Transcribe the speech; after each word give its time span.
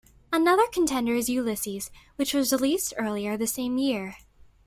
Another 0.33 0.65
contender 0.65 1.13
is 1.13 1.29
"Ulysses", 1.29 1.91
which 2.15 2.33
was 2.33 2.51
released 2.51 2.91
earlier 2.97 3.37
the 3.37 3.45
same 3.45 3.77
year. 3.77 4.15